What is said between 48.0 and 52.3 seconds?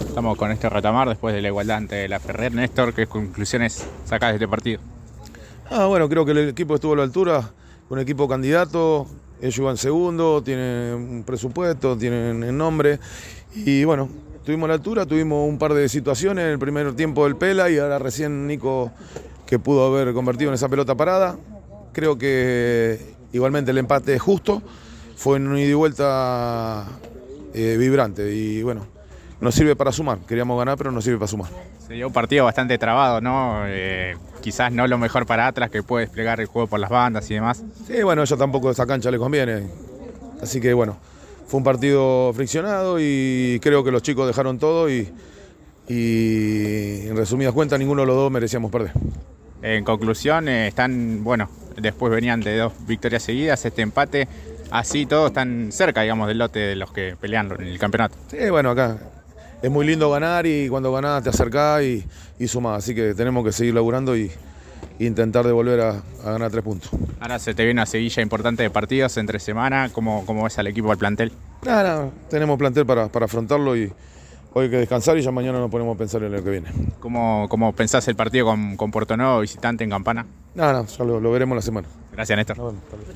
de los dos merecíamos perder. En conclusión, eh, están, bueno, después